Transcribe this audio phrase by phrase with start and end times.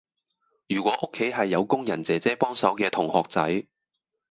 [0.67, 3.67] 如果屋企係有工人姐姐幫手嘅同學仔